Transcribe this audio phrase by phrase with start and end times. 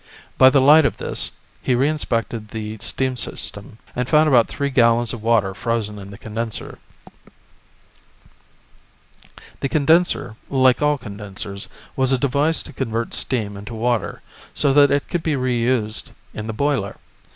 [0.39, 1.29] By the light of this,
[1.61, 6.17] he reinspected the steam system, and found about three gallons of water frozen in the
[6.17, 6.79] condenser.
[9.59, 14.23] The condenser, like all condensers, was a device to convert steam into water,
[14.55, 16.95] so that it could be reused in the boiler.